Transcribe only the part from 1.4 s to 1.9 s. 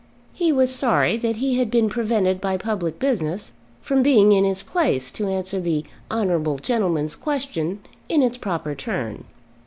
had been